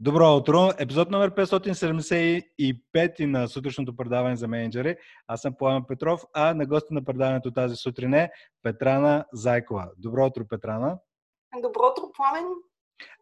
[0.00, 0.70] Добро утро!
[0.78, 4.96] Епизод номер 575 на сутрешното предаване за менеджери.
[5.26, 8.30] Аз съм Пламен Петров, а на гости на предаването тази сутрин е
[8.62, 9.90] Петрана Зайкова.
[9.96, 10.98] Добро утро, Петрана!
[11.62, 12.44] Добро утро, Пламен!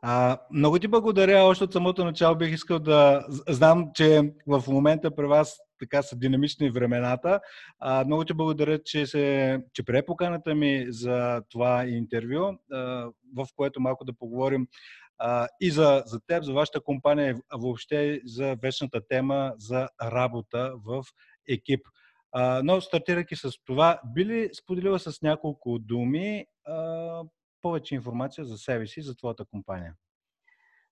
[0.03, 1.45] А, много ти благодаря.
[1.45, 3.27] Още от самото начало бих искал да...
[3.49, 7.41] Знам, че в момента при вас така са динамични времената.
[7.79, 12.79] А, много ти благодаря, че, се, че прие поканата ми за това интервю, а,
[13.37, 14.67] в което малко да поговорим
[15.19, 21.05] а, и за, за теб, за вашата компания, въобще за вечната тема за работа в
[21.49, 21.87] екип.
[22.33, 27.23] А, но стартирайки с това, би ли споделила с няколко думи а,
[27.63, 29.95] повече информация за себе си, за твоята компания?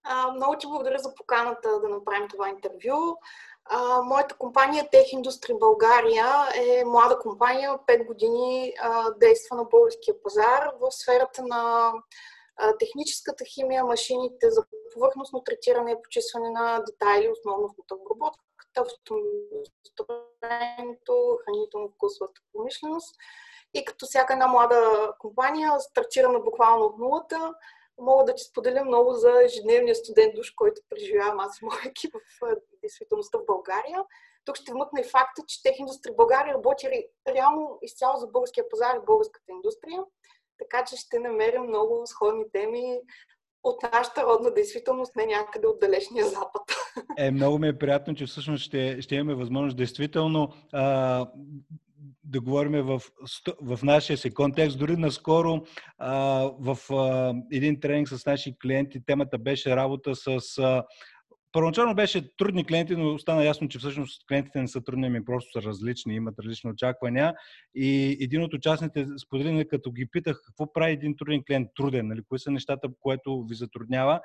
[0.05, 3.17] А, много ти благодаря за поканата да направим това интервю.
[3.65, 10.23] А, моята компания Tech Industry България е млада компания, 5 години а, действа на българския
[10.23, 11.93] пазар в сферата на
[12.79, 22.41] техническата химия, машините за повърхностно третиране и почистване на детайли, основно в обработката, автомобилостроението, хранително-вкусовата
[22.53, 23.17] промишленост.
[23.75, 27.55] И като всяка една млада компания, стартирана буквално от нулата,
[27.99, 32.15] мога да ти споделя много за ежедневния студент душ, който преживявам аз и моят екип
[32.15, 34.05] в действителността в България.
[34.45, 38.97] Тук ще вмъкна и факта, че Тех Индустрия България работи реално изцяло за българския пазар
[38.97, 40.05] и българската индустрия.
[40.59, 43.01] Така че ще намерим много сходни теми
[43.65, 46.63] от нашата родна действителност, не някъде от далечния запад.
[47.19, 51.27] Е, много ми е приятно, че всъщност ще, ще имаме възможност действително а,
[52.25, 53.03] да говорим в,
[53.63, 54.79] в нашия си контекст.
[54.79, 55.61] Дори наскоро
[55.99, 56.15] а,
[56.61, 60.85] в а, един тренинг с наши клиенти темата беше работа с а,
[61.55, 65.61] Първоначално беше трудни клиенти, но стана ясно, че всъщност клиентите не са трудни, ми просто
[65.61, 67.35] са различни, имат различни очаквания.
[67.75, 72.09] И един от участните сподели, нали, като ги питах какво прави един труден клиент труден,
[72.09, 74.21] нали, кои са нещата, което ви затруднява.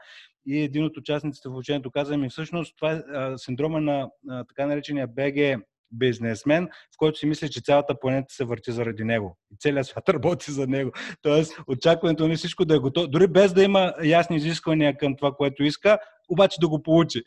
[0.46, 3.02] И един от участниците в учението каза ми, всъщност това е
[3.38, 4.10] синдрома на
[4.48, 9.38] така наречения БГ бизнесмен, в който си мисли, че цялата планета се върти заради него.
[9.52, 10.92] И целият свят работи за него.
[11.22, 15.32] Тоест, очакването не всичко да е готово, дори без да има ясни изисквания към това,
[15.32, 17.22] което иска, обаче да го получи.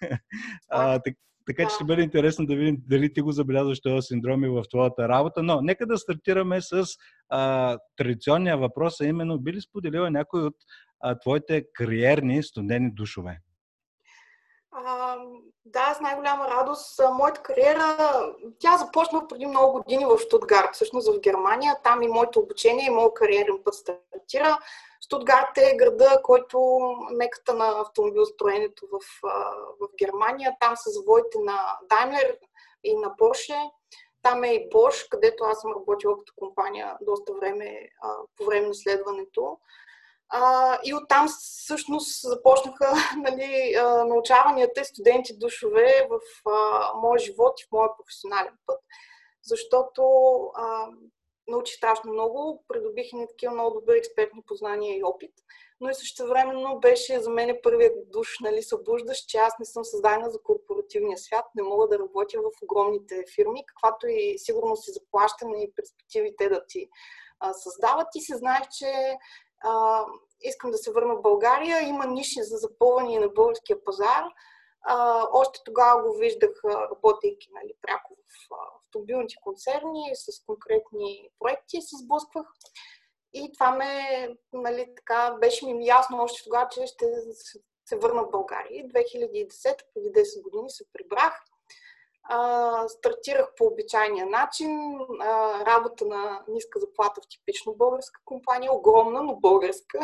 [0.70, 1.14] а, так,
[1.46, 4.62] така че ще бъде интересно да видим дали ти го забелязваш този синдром и в
[4.70, 5.42] твоята работа.
[5.42, 6.86] Но нека да стартираме с
[7.28, 10.54] а, традиционния въпрос, а именно би ли споделила някой от
[11.00, 13.40] а, твоите кариерни студени душове?
[14.72, 15.16] А,
[15.66, 17.00] да, с най-голяма радост.
[17.12, 17.96] Моята кариера,
[18.58, 21.76] тя започна преди много години в Штутгарт, всъщност в Германия.
[21.84, 24.58] Там и моето обучение и моят кариерен път стартира.
[25.00, 26.78] Штутгарт е града, който
[27.10, 28.98] меката на автомобилостроенето в,
[29.80, 30.56] в Германия.
[30.60, 31.58] Там са заводите на
[31.90, 32.36] Daimler
[32.84, 33.70] и на Porsche.
[34.22, 37.88] Там е и Bosch, където аз съм работила като компания доста време
[38.36, 39.58] по време на следването.
[40.28, 43.76] А, и оттам всъщност започнаха нали,
[44.08, 46.20] научаванията и студенти душове в
[46.50, 48.80] а, моя живот и в моя професионален път,
[49.42, 50.02] защото
[50.54, 50.88] а,
[51.48, 55.32] научих страшно много, придобих и такива много добри експертни познания и опит,
[55.80, 59.84] но и също времено беше за мен първият душ, нали, събуждащ, че аз не съм
[59.84, 64.90] създадена за корпоративния свят, не мога да работя в огромните фирми, каквато и сигурно си
[64.92, 66.88] заплащане и перспективите да ти
[67.40, 68.08] а, създават.
[68.14, 69.16] И се знаех, че
[69.64, 70.04] а,
[70.40, 71.80] искам да се върна в България.
[71.80, 74.24] Има ниши за запълване на българския пазар.
[74.82, 81.96] А, още тогава го виждах, работейки нали, пряко в автомобилните концерни, с конкретни проекти се
[81.96, 82.46] сблъсквах.
[83.32, 87.06] И това ме, нали, така, беше ми ясно още тогава, че ще
[87.88, 88.84] се върна в България.
[88.84, 91.44] 2010, преди 10 години се прибрах
[92.28, 94.98] а, стартирах по обичайния начин.
[95.20, 99.98] А, работа на ниска заплата в типично българска компания, огромна, но българска.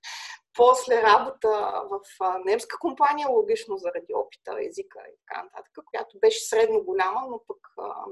[0.56, 6.44] После работа в а, немска компания, логично заради опита, езика и така нататък, която беше
[6.44, 8.04] средно голяма, но пък а,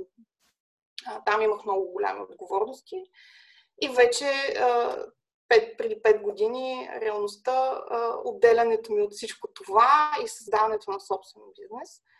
[1.07, 3.05] а, там имах много голями отговорности.
[3.83, 4.25] И вече
[4.61, 4.97] а,
[5.49, 11.43] пет, преди 5 години реалността, а, отделянето ми от всичко това и създаването на собствен
[11.59, 12.01] бизнес–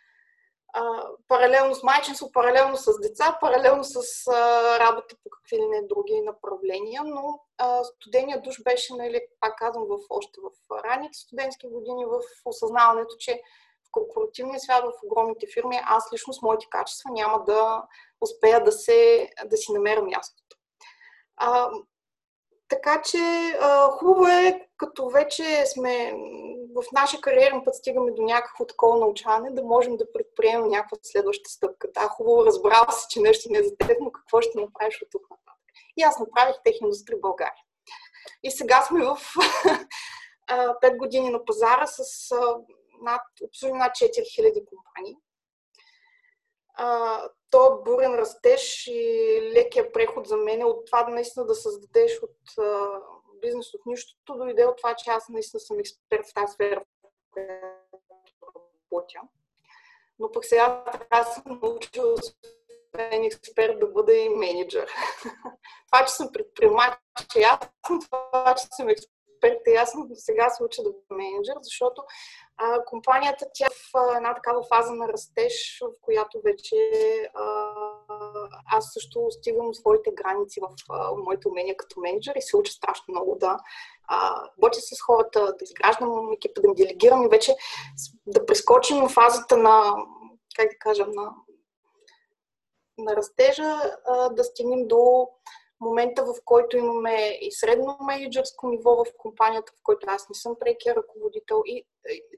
[1.27, 6.21] паралелно с майчинство, паралелно с деца, паралелно с а, работа по какви ли не други
[6.21, 12.05] направления, но а, студения душ беше, нали, пак казвам, в, още в ранните студентски години,
[12.05, 13.41] в осъзнаването, че
[13.87, 17.83] в корпоративния свят, в огромните фирми, аз лично с моите качества няма да
[18.21, 20.57] успея да, се, да си намеря мястото.
[21.37, 21.69] А,
[22.69, 23.17] така че
[23.61, 26.13] а, хубаво е, като вече сме
[26.75, 31.49] в нашия кариерен път стигаме до някакво такова научаване, да можем да предприемем някаква следваща
[31.49, 31.87] стъпка.
[31.93, 35.09] Да, хубаво разбрал се, че нещо не е за теб, но какво ще направиш от
[35.11, 35.63] тук нататък?
[35.97, 37.63] И аз направих Техиндустрия България.
[38.43, 39.17] И сега сме в
[40.49, 42.35] 5 години на пазара с
[43.01, 45.17] над, обслужим над 4000 компании.
[46.79, 52.19] А, то бурен растеж и лекия преход за мен е от това наистина да създадеш
[52.23, 52.99] от а,
[53.41, 57.09] бизнес от нищото, дойде от това, че аз наистина съм експерт в тази сфера, в
[57.31, 57.53] която
[58.91, 59.19] работя.
[60.19, 64.89] Но пък сега трябва съм научила освен експерт да бъда и менеджер.
[65.91, 66.93] това, че съм предприемач,
[67.35, 72.03] е ясно, това, че съм експерт е ясно, сега се уча да бъда менеджер, защото
[72.85, 76.75] компанията тя е в една такава фаза на растеж, в която вече
[78.71, 80.69] аз също стигам своите граници в
[81.25, 83.57] моите умения като менеджер и се уча страшно много да.
[84.57, 87.55] Работя с хората, да изграждам екипа, да им делегирам и вече
[88.25, 89.95] да прескочим фазата на,
[90.55, 91.33] как да кажа, на,
[92.97, 93.81] на растежа,
[94.31, 95.27] да стигнем до
[95.81, 100.55] момента, в който имаме и средно менеджерско ниво в компанията, в който аз не съм
[100.59, 101.85] прекия ръководител и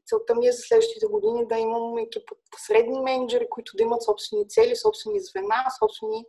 [0.05, 4.03] целта ми е за следващите години да имам екип от средни менеджери, които да имат
[4.03, 6.25] собствени цели, собствени звена, собствени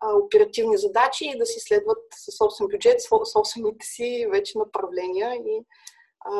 [0.00, 3.00] а, оперативни задачи и да си следват със собствен бюджет,
[3.32, 5.64] собствените си вече направления и
[6.20, 6.32] а,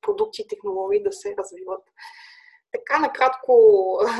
[0.00, 1.82] продукти и технологии да се развиват.
[2.72, 3.52] Така накратко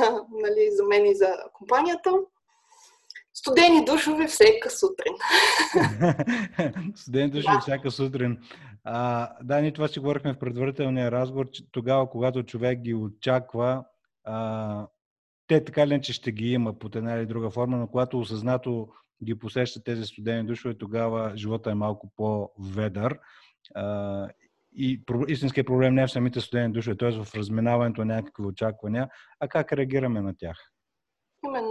[0.31, 2.13] нали, за мен и за компанията.
[3.39, 5.13] Студени душове всяка сутрин.
[6.95, 7.61] Студени душове да.
[7.61, 8.37] всяка сутрин.
[8.83, 13.83] А, да, ние това си говорихме в предварителния разговор, че тогава, когато човек ги очаква,
[14.23, 14.87] а,
[15.47, 18.89] те така ли че ще ги има под една или друга форма, но когато осъзнато
[19.23, 23.19] ги посещат тези студени душове, тогава живота е малко по-ведър.
[23.75, 24.27] А,
[24.73, 27.11] и истинският проблем не е в самите студени душове, т.е.
[27.11, 29.09] в разминаването на някакви очаквания,
[29.39, 30.57] а как реагираме на тях.
[31.45, 31.68] Именно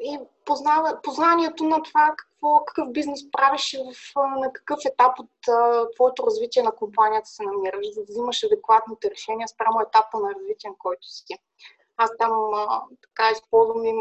[0.00, 5.48] и познава, познанието на това какво, какъв бизнес правиш и в, на какъв етап от
[5.48, 10.34] а, твоето развитие на компанията се намираш, за да взимаш адекватните решения спрямо етапа на
[10.34, 11.24] развитие, на който си.
[11.96, 13.98] Аз там а, така използвам им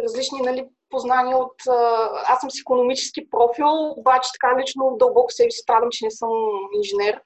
[0.00, 1.66] различни нали, познания от...
[1.68, 6.10] А, аз съм с економически профил, обаче така лично дълбоко себе си страдам, че не
[6.10, 6.30] съм
[6.72, 7.20] инженер.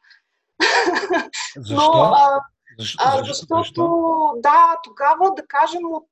[1.56, 1.75] Защо?
[1.75, 2.41] Но, а,
[2.78, 3.05] защо?
[3.06, 4.32] А, защото, защо?
[4.37, 6.08] да, тогава, да кажем, от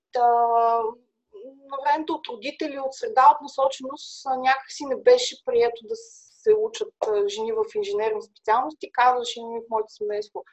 [1.71, 6.95] на времето от родители, от среда, от насоченост, някакси не беше прието да се учат
[7.29, 8.93] жени в инженерни специалности.
[8.93, 10.45] Казваше ми в моето семейство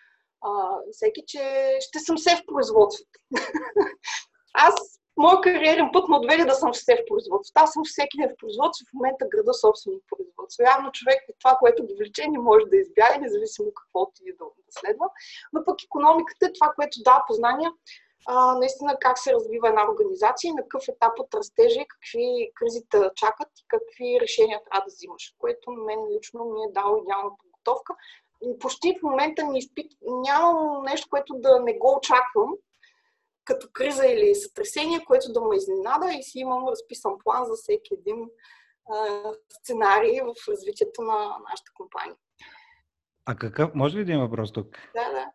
[0.42, 0.50] а,
[0.92, 3.20] всеки, че ще съм се в производството.
[4.54, 7.64] Аз, моят кариерен път ме отведе да съм все в производството.
[7.64, 10.64] Аз съм всеки ден в производство, в момента града собствено производство.
[10.74, 14.72] Явно човек това, което го влече, не може да избяга, независимо какво ти да, да
[14.80, 15.08] следва.
[15.54, 17.72] Но пък економиката е това, което дава познания
[18.28, 22.98] а, наистина как се развива една организация, на какъв етап от растежа и какви кризите
[23.16, 27.94] чакат и какви решения трябва да взимаш, което мен лично ми е дало идеална подготовка.
[28.60, 29.92] Почти в момента не изпит...
[30.02, 32.54] нямам нещо, което да не го очаквам,
[33.46, 37.94] като криза или сътресение, което да ме изненада и си имам разписан план за всеки
[37.94, 38.30] един
[38.92, 42.16] а, сценарий в развитието на нашата компания.
[43.26, 44.78] А какъв, може ли да има въпрос тук?
[44.96, 45.26] Да, да.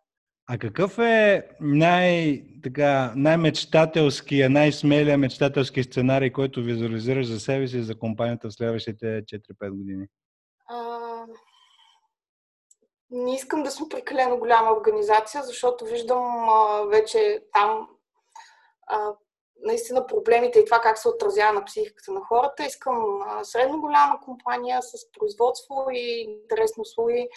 [0.49, 7.83] А какъв е най, така, най-мечтателския, най-смелия мечтателски сценарий, който визуализираш за себе си и
[7.83, 10.07] за компанията в следващите 4-5 години?
[10.67, 10.79] А,
[13.11, 17.89] не искам да съм прекалено голяма организация, защото виждам а, вече там
[18.87, 19.15] а,
[19.61, 22.65] наистина проблемите и това как се отразява на психиката на хората.
[22.65, 27.29] Искам а, средно голяма компания с производство и интересни услуги,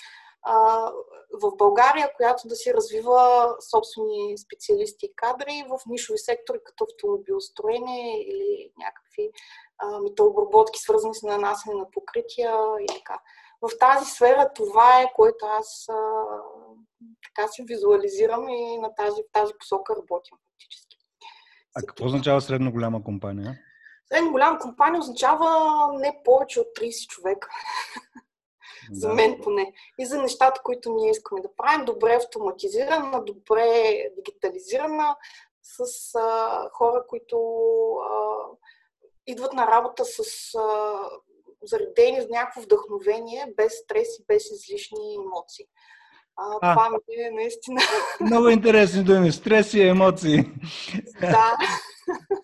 [1.33, 8.21] в България, която да си развива собствени специалисти и кадри в нишови сектори, като автомобилостроение
[8.21, 9.31] или някакви
[10.03, 13.21] металообработки, свързани с нанасене на покрития и така.
[13.61, 16.23] В тази сфера това е, което аз а,
[17.23, 20.88] така си визуализирам и на тази, в тази посока работим фактически.
[21.75, 23.59] А какво означава средно голяма компания?
[24.11, 25.47] Средно голяма компания означава
[25.99, 27.49] не повече от 30 човека.
[28.91, 28.99] Да.
[28.99, 29.73] За мен поне.
[29.99, 31.85] И за нещата, които ние искаме да правим.
[31.85, 35.15] Добре автоматизирана, добре дигитализирана,
[35.63, 37.37] с а, хора, които
[37.95, 38.35] а,
[39.27, 40.19] идват на работа с
[40.55, 40.93] а,
[41.63, 45.65] заредени с някакво вдъхновение, без стрес и без излишни емоции.
[46.41, 47.81] А, а, това ми е наистина.
[48.21, 49.31] Много интересни думи.
[49.31, 50.43] Стрес и емоции.
[51.21, 51.57] Да.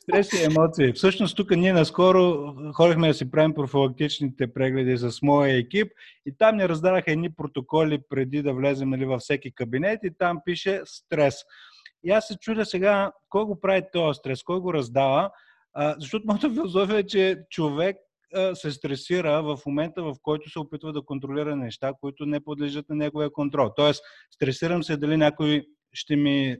[0.02, 0.94] Стрес и емоции.
[0.94, 5.92] Всъщност тук ние наскоро ходихме да си правим профилактичните прегледи с моя екип
[6.26, 10.40] и там ни раздадаха едни протоколи преди да влезем нали, във всеки кабинет и там
[10.46, 11.36] пише стрес.
[12.04, 15.32] И аз се чудя сега, кой го прави този стрес, кой го раздава,
[15.74, 17.98] а, защото моята философия е, че човек
[18.54, 22.96] се стресира в момента, в който се опитва да контролира неща, които не подлежат на
[22.96, 23.72] неговия контрол.
[23.76, 26.58] Тоест, стресирам се дали някой ще ми,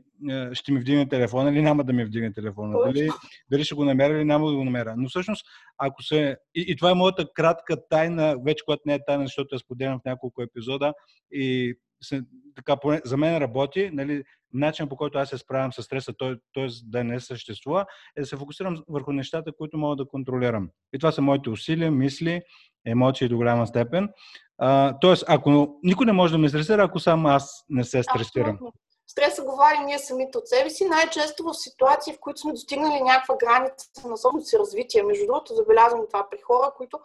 [0.52, 2.78] ще ми вдигне телефона или няма да ми вдигне телефона.
[2.86, 3.08] Дали,
[3.50, 4.94] дали ще го намеря или няма да го намеря.
[4.96, 5.46] Но всъщност,
[5.78, 6.36] ако се...
[6.54, 9.98] И, и това е моята кратка тайна, вече която не е тайна, защото я споделям
[9.98, 10.94] в няколко епизода
[11.30, 11.74] и
[12.56, 16.66] така, поне, за мен работи, нали, начин по който аз се справям с стреса, т.е.
[16.84, 17.86] да не съществува,
[18.16, 20.68] е да се фокусирам върху нещата, които мога да контролирам.
[20.92, 22.42] И това са моите усилия, мисли,
[22.86, 24.08] емоции до голяма степен.
[25.00, 28.58] Тоест, ако никой не може да ме стресира, ако сам аз не се стресирам.
[29.06, 33.36] Стреса говори ние самите от себе си, най-често в ситуации, в които сме достигнали някаква
[33.36, 35.02] граница на собственото си развитие.
[35.02, 36.98] Между другото, забелязвам това при хора, които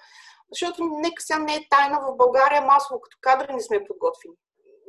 [0.51, 4.35] защото нека сега не е тайна, в България масово като кадри не сме подготвени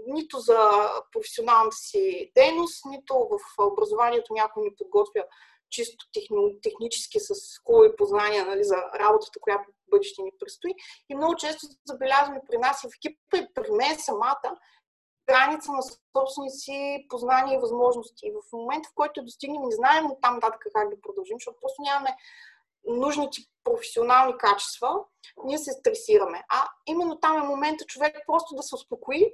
[0.07, 0.71] нито за
[1.13, 5.25] професионалната си дейност, нито в образованието някой ни подготвя
[5.71, 7.35] чисто техни, технически с
[7.67, 10.75] хубави познания нали, за работата, която в бъдеще ни предстои.
[11.09, 14.57] И много често забелязваме при нас и в екипа, и при мен самата,
[15.29, 15.83] граница на
[16.17, 18.27] собствените си познания и възможности.
[18.27, 21.61] И в момента, в който достигнем, не знаем от там нататък как да продължим, защото
[21.61, 22.17] просто нямаме
[22.85, 25.05] нужните професионални качества,
[25.45, 26.45] ние се стресираме.
[26.49, 29.33] А именно там е момента човек просто да се успокои,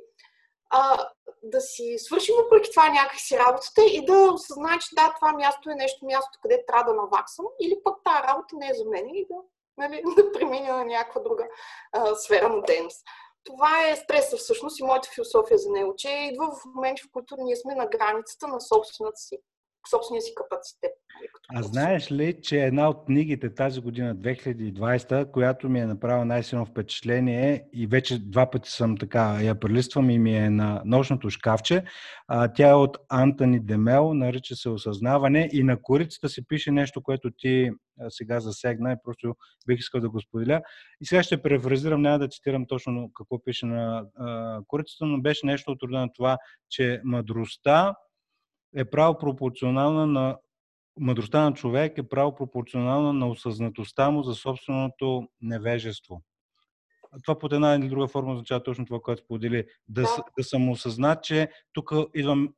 [0.70, 1.08] а,
[1.42, 5.74] да си свършим въпреки това някакси работата и да осъзнае, че да, това място е
[5.74, 9.26] нещо място, къде трябва да наваксам, или пък тази работа не е за мен и
[9.30, 9.36] да,
[9.76, 11.48] нали, да преминя на някаква друга
[11.92, 13.02] а, сфера на дейност.
[13.44, 17.36] Това е стреса всъщност и моята философия за него, че идва в моменти, в които
[17.38, 19.38] ние сме на границата на собствената си
[19.90, 20.92] собствения си капацитет.
[21.54, 26.66] А знаеш ли, че една от книгите тази година, 2020, която ми е направила най-силно
[26.66, 31.84] впечатление и вече два пъти съм така я прелиствам и ми е на нощното шкафче,
[32.28, 37.02] а, тя е от Антони Демел, нарича се Осъзнаване и на корицата се пише нещо,
[37.02, 37.70] което ти
[38.08, 39.34] сега засегна и просто
[39.66, 40.62] бих искал да го споделя.
[41.00, 45.46] И сега ще префразирам, няма да цитирам точно какво пише на а, корицата, но беше
[45.46, 46.38] нещо от рода на това,
[46.70, 47.94] че мъдростта
[48.76, 50.38] е право пропорционална на
[51.00, 56.22] мъдростта на човек е право пропорционална на осъзнатостта му за собственото невежество.
[57.22, 59.64] Това под една или друга форма означава точно това, което сподели.
[59.88, 60.24] Да, да.
[60.38, 62.54] да съм осъзнат, че тук идвам,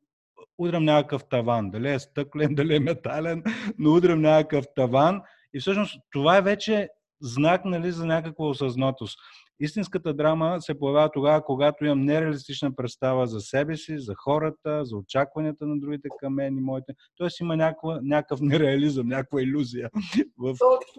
[0.59, 1.71] удрям някакъв таван.
[1.71, 3.45] Дали е стъклен, дали е метален,
[3.79, 5.23] но удрям някакъв таван.
[5.55, 6.89] И всъщност това е вече
[7.21, 9.19] знак нали, за някаква осъзнатост.
[9.61, 14.97] Истинската драма се появява тогава, когато имам нереалистична представа за себе си, за хората, за
[14.97, 16.93] очакванията на другите към мен и моите.
[17.17, 19.91] Тоест има някаква, някакъв нереализъм, някаква иллюзия
[20.39, 20.57] в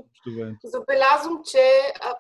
[0.09, 0.59] общуването.
[0.63, 2.15] Забелязвам, че а,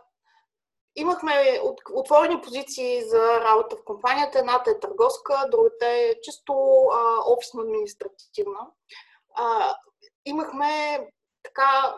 [0.95, 1.31] имахме
[1.63, 4.39] от, отворени позиции за работа в компанията.
[4.39, 6.53] Едната е търговска, другата е чисто
[7.27, 8.67] офисно-административна.
[10.25, 10.99] Имахме
[11.43, 11.95] така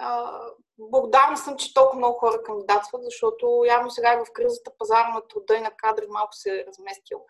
[0.00, 0.40] а,
[0.78, 5.20] благодарна съм, че толкова много хора кандидатстват, защото явно сега и в кризата пазара на
[5.28, 7.24] труда и на кадри малко се е разместил.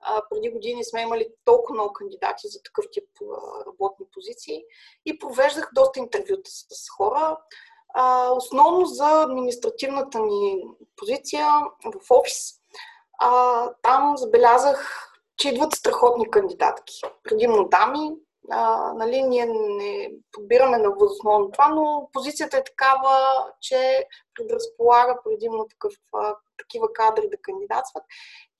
[0.00, 4.64] А, преди години сме имали толкова много кандидати за такъв тип а, работни позиции
[5.06, 7.38] и провеждах доста интервюта с, с хора.
[7.94, 10.64] А, основно за административната ни
[10.96, 11.46] позиция
[11.84, 12.52] в офис.
[13.18, 16.94] А, там забелязах, че идват страхотни кандидатки.
[17.22, 18.10] Предимно дами,
[18.50, 25.66] а, нали, ние не подбираме на възоснова това, но позицията е такава, че предразполага предимно
[25.68, 25.94] такъв,
[26.58, 28.04] такива кадри да кандидатстват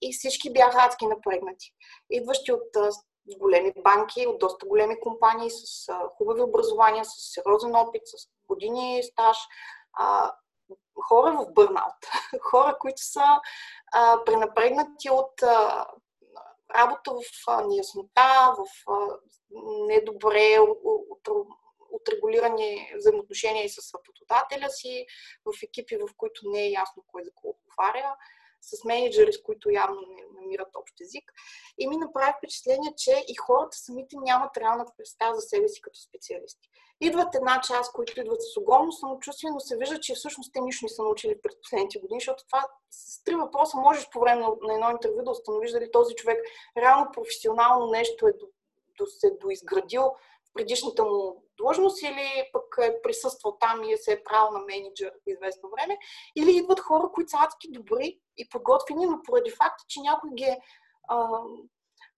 [0.02, 1.72] и всички бяха адски напрегнати.
[2.10, 2.90] Идващи от а,
[3.38, 9.02] големи банки, от доста големи компании, с а, хубави образования, с сериозен опит, с години
[9.02, 9.38] стаж,
[9.92, 10.32] а,
[11.08, 11.94] хора в бърнаут,
[12.42, 13.40] хора, които са
[13.92, 15.86] а, пренапрегнати от а,
[16.74, 18.86] работа в неяснота, в
[19.88, 20.58] недобре
[21.92, 25.06] отрегулирани взаимоотношения и с работодателя си,
[25.44, 28.16] в екипи, в които не е ясно кой за кого отговаря,
[28.66, 31.32] с менеджери, с които явно не намират общ език.
[31.78, 36.00] И ми направи впечатление, че и хората самите нямат реална представа за себе си като
[36.00, 36.68] специалисти.
[37.00, 40.84] Идват една част, които идват с огромно самочувствие, но се вижда, че всъщност те нищо
[40.84, 44.74] не са научили през последните години, защото това с три въпроса можеш по време на
[44.74, 46.38] едно интервю да установиш дали този човек
[46.76, 48.46] реално професионално нещо е до,
[48.98, 50.02] до, се доизградил
[50.44, 54.64] в предишната му длъжност или пък е присъствал там и е се е правил на
[54.64, 55.98] менеджер в известно време,
[56.36, 60.44] или идват хора, които са адски добри и подготвени, но поради факта, че някой ги
[60.44, 60.58] е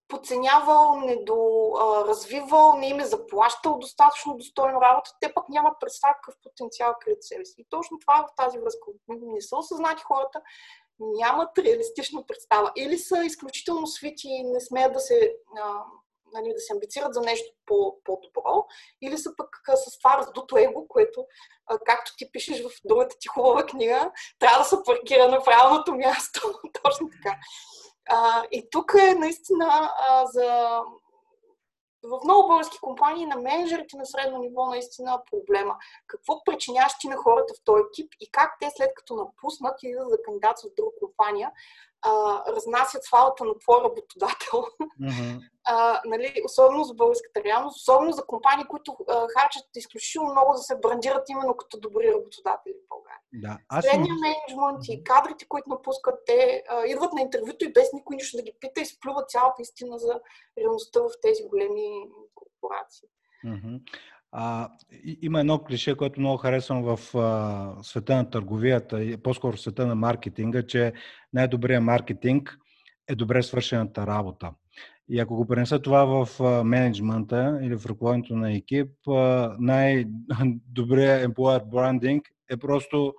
[0.08, 6.94] подценявал, недоразвивал, не им е заплащал достатъчно достойно работа, те пък нямат представа какъв потенциал
[7.00, 7.54] крият себе си.
[7.58, 8.90] И точно това е в тази връзка.
[9.08, 10.42] Не са осъзнати хората,
[11.00, 12.72] нямат реалистична представа.
[12.76, 15.84] Или са изключително свити и не смеят да се а,
[16.32, 18.66] нали, да се амбицират за нещо по- по-добро,
[19.02, 21.26] или са пък с това раздуто его, което,
[21.86, 26.40] както ти пишеш в другата ти хубава книга, трябва да се паркира на правилното място.
[26.82, 27.36] Точно така.
[28.10, 30.80] А, и тук е наистина а, за
[32.02, 35.76] в много български компании на менеджерите на средно ниво наистина проблема.
[36.06, 39.94] Какво причиняваш ти на хората в този екип и как те след като напуснат и
[40.08, 41.52] за кандидатстват в друга компания,
[42.02, 44.64] а, разнасят фалата на твой работодател.
[45.02, 45.40] Mm-hmm.
[45.64, 50.58] А, нали, особено за българската реалност, особено за компании, които а, харчат изключително много да
[50.58, 53.20] се брандират именно като добри работодатели в България.
[53.32, 54.20] Да, аз Средния съм...
[54.20, 58.42] менеджмент и кадрите, които напускат, те а, идват на интервюто и без никой нищо да
[58.42, 60.20] ги пита, изплюват цялата истина за
[60.58, 63.08] реалността в тези големи корпорации.
[63.44, 63.80] Mm-hmm.
[64.32, 64.68] А,
[65.22, 69.86] има едно клише, което много харесвам в а, света на търговията, и по-скоро в света
[69.86, 70.92] на маркетинга, че
[71.32, 72.58] най-добрият маркетинг
[73.08, 74.52] е добре свършената работа.
[75.08, 78.90] И ако го пренеса това в а, менеджмента или в ръководството на екип,
[79.58, 82.20] най-добрият employer branding
[82.50, 83.14] е просто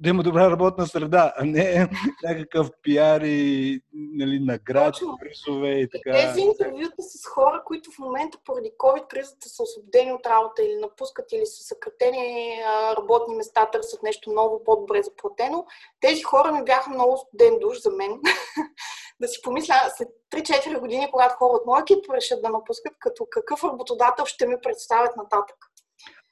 [0.00, 1.88] да има добра работна среда, а не
[2.24, 6.10] някакъв пиар и нали, награди, призове и така.
[6.10, 10.76] И тези интервюта с хора, които в момента поради COVID-кризата са освободени от работа или
[10.80, 12.60] напускат или са съкратени
[12.96, 15.66] работни места, търсят нещо ново, по-добре заплатено,
[16.00, 18.20] тези хора ми бяха много студен душ за мен.
[19.20, 23.26] да си помисля след 3-4 години, когато хора от моя екип решат да напускат, като
[23.30, 25.56] какъв работодател ще ми представят нататък.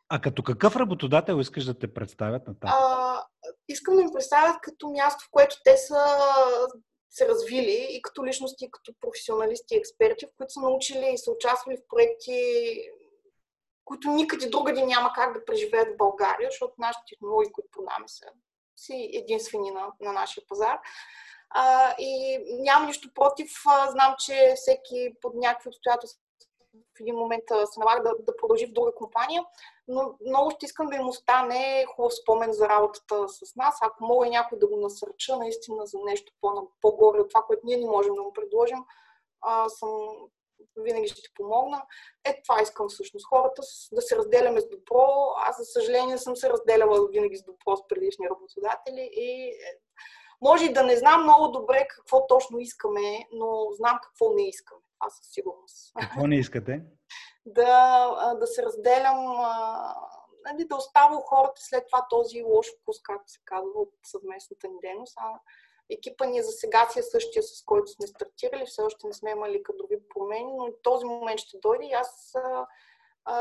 [0.08, 2.72] А като какъв работодател искаш да те представят на тази?
[3.68, 6.06] искам да ми представят като място, в което те са
[7.10, 11.18] се развили и като личности, и като професионалисти и експерти, в които са научили и
[11.18, 12.40] са участвали в проекти,
[13.84, 18.26] които никъде другаде няма как да преживеят в България, защото нашите технологии, които продаваме, са
[18.76, 20.78] си единствени на, на нашия пазар.
[21.50, 23.50] А, и нямам нищо против.
[23.90, 26.20] Знам, че всеки под някакви обстоятелства
[26.96, 29.44] в един момент се налага да, да продължи в друга компания,
[29.88, 33.78] но много ще искам да им остане хубав спомен за работата с нас.
[33.82, 36.32] Ако мога и някой да го насърча наистина за нещо
[36.80, 38.78] по-горе от това, което ние не можем да му предложим,
[39.40, 39.90] а, съм
[40.76, 41.82] винаги ще помогна.
[42.24, 43.26] Е, това искам всъщност.
[43.26, 43.62] Хората
[43.92, 45.06] да се разделяме с добро.
[45.36, 49.54] Аз, за съжаление, съм се разделяла винаги с добро с предишни работодатели и е,
[50.40, 54.80] може и да не знам много добре какво точно искаме, но знам какво не искаме.
[55.06, 55.92] Аз със сигурност.
[56.00, 56.82] Какво не искате?
[57.46, 59.36] да, да се разделям,
[60.44, 64.74] нали, да оставя хората след това този лош вкус, както се казва, от съвместната ни
[64.80, 65.14] дейност.
[65.16, 65.40] А
[65.90, 68.66] екипа ни за сега си е същия, с който сме стартирали.
[68.66, 72.34] Все още не сме имали кадрови промени, но този момент ще дойде и аз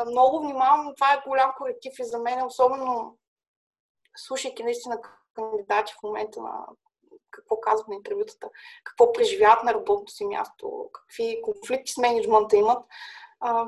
[0.08, 0.94] много внимавам.
[0.96, 3.18] Това е голям коректив и за мен, особено
[4.16, 5.02] слушайки наистина
[5.34, 6.66] кандидати в момента на
[7.36, 8.50] какво казват на интервютата,
[8.84, 12.86] какво преживяват на работното си място, какви конфликти с менеджмента имат.
[13.40, 13.66] А,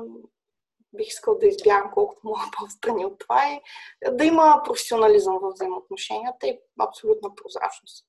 [0.96, 3.60] бих искал да избягам колкото мога по-страни от това и
[4.12, 8.06] да има професионализъм в взаимоотношенията и абсолютна прозрачност.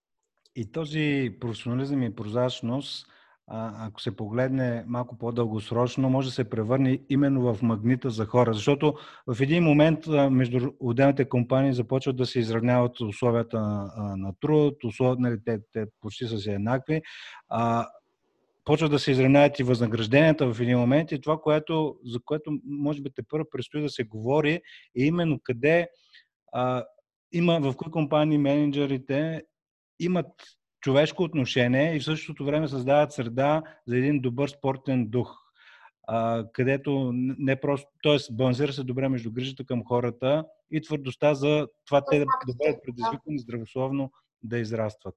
[0.55, 3.07] И този професионализъм и прозрачност
[3.51, 8.53] ако се погледне малко по-дългосрочно, може да се превърне именно в магнита за хора.
[8.53, 8.93] Защото
[9.27, 13.59] в един момент между отделните компании започват да се изравняват условията
[14.17, 17.01] на, труд, условия, нали, те, те почти са си еднакви.
[17.49, 17.87] А,
[18.65, 23.01] почват да се изравняват и възнагражденията в един момент и това, което, за което може
[23.01, 24.61] би те първо предстои да се говори, е
[24.95, 25.87] именно къде
[26.53, 26.83] а,
[27.31, 29.43] има, в кои компании менеджерите
[29.99, 30.27] имат
[30.81, 35.37] човешко отношение и в същото време създават среда за един добър спортен дух,
[36.07, 38.17] а, където не просто, т.е.
[38.31, 42.83] балансира се добре между грижата към хората и твърдостта за това те да, да бъдат
[42.83, 44.11] предизвикани здравословно
[44.43, 45.15] да израстват.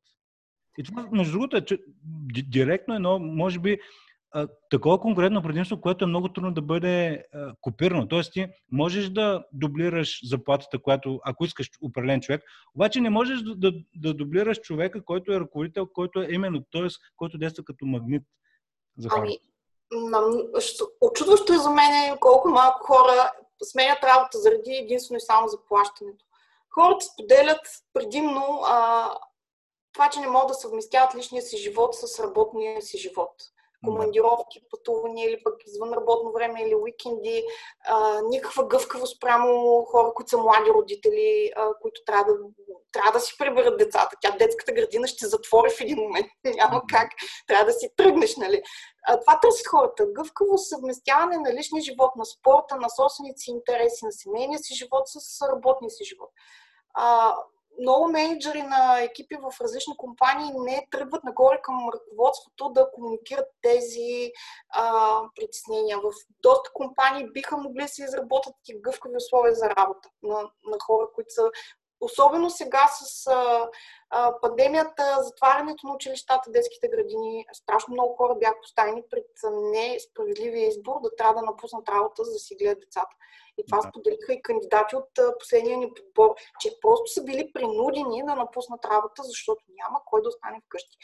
[0.78, 1.78] И това, между другото, е че,
[2.48, 3.78] директно едно, може би,
[4.70, 8.08] такова конкретно предимство, което е много трудно да бъде а, копирано.
[8.08, 12.42] Тоест ти можеш да дублираш заплатата, която, ако искаш определен човек,
[12.74, 16.86] обаче не можеш да, да, да дублираш човека, който е ръководител, който е именно, т.е.
[17.16, 18.22] който действа като магнит
[18.98, 19.26] за хората.
[19.26, 19.38] Ами,
[21.00, 26.24] очудващо е за мен колко малко хора сменят работа заради единствено и само заплащането.
[26.74, 27.60] Хората споделят
[27.92, 29.08] предимно а,
[29.92, 33.32] това, че не могат да съвместяват личния си живот с работния си живот
[33.86, 37.44] командировки, пътувания или пък извън работно време или уикенди,
[37.84, 42.38] а, никаква гъвкавост прямо хора, които са млади родители, а, които трябва да,
[42.92, 44.16] трябва да си приберат децата.
[44.20, 46.26] Тя детската градина ще затвори в един момент.
[46.56, 47.10] Няма как.
[47.46, 48.62] Трябва да си тръгнеш, нали?
[49.06, 50.06] А, това търсят хората.
[50.06, 55.02] Гъвкаво съвместяване на личния живот, на спорта, на собствените си интереси, на семейния си живот
[55.06, 56.30] с работния си живот.
[56.94, 57.36] А,
[57.80, 64.32] много менеджери на екипи в различни компании не тръгват нагоре към ръководството да комуникират тези
[64.70, 65.98] а, притеснения.
[65.98, 70.76] В доста компании биха могли да се изработят и гъвкави условия за работа на, на
[70.86, 71.50] хора, които са
[72.02, 73.68] Особено сега с а,
[74.10, 80.96] а, пандемията, затварянето на училищата, детските градини, страшно много хора бяха поставени пред несправедливия избор
[81.02, 83.16] да трябва да напуснат работа, за да си гледат децата.
[83.58, 83.88] И това да.
[83.88, 89.22] споделиха и кандидати от последния ни подбор, че просто са били принудени да напуснат работа,
[89.22, 90.96] защото няма кой да остане вкъщи.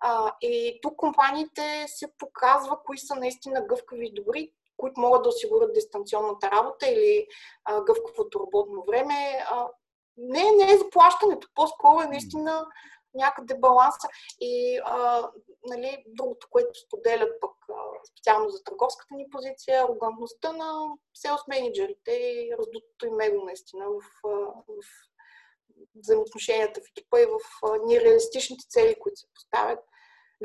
[0.00, 5.28] А, и тук компаниите се показва кои са наистина гъвкави и добри, които могат да
[5.28, 7.26] осигурят дистанционната работа или
[7.64, 9.44] а, гъвкавото работно време.
[9.50, 9.68] А,
[10.16, 12.66] не, не е заплащането, по-скоро е наистина
[13.14, 14.08] някъде баланса.
[14.40, 15.30] И а,
[15.64, 17.74] нали, другото, което споделят пък а,
[18.10, 24.00] специално за търговската ни позиция, арогантността на селс менеджерите и раздутото им его наистина в,
[24.68, 24.84] в
[25.94, 27.38] взаимоотношенията в екипа и в
[27.86, 29.78] нереалистичните цели, които се поставят.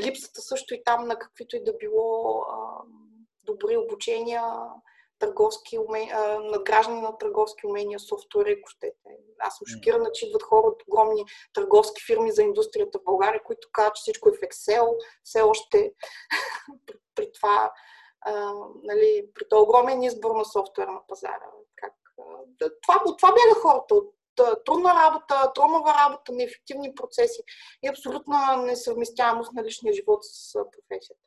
[0.01, 2.81] Липсата също и там на каквито и да било а,
[3.43, 4.43] добри обучения,
[5.19, 5.79] търговски
[6.51, 9.06] надграждане на търговски умения, софтуер, ако щете.
[9.39, 13.67] Аз съм шокирана, че идват хора от огромни търговски фирми за индустрията в България, които
[13.71, 15.93] казват, че всичко е в Excel, все още
[16.85, 17.71] при, при това,
[18.21, 21.51] а, нали, при този огромен избор на софтуер на пазара.
[21.75, 24.13] Как, а, това, от това бяга хората, от
[24.65, 27.41] трудна работа, тромава работа, неефективни процеси
[27.83, 31.26] и абсолютна несъвместяемост на личния живот с професията.